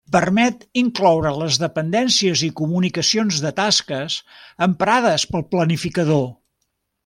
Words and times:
Permet 0.13 0.61
incloure 0.81 1.33
les 1.41 1.59
dependències 1.63 2.43
i 2.49 2.49
comunicacions 2.61 3.43
de 3.45 3.53
tasques 3.61 4.19
emprades 4.71 5.31
pel 5.35 5.49
planificador. 5.57 6.29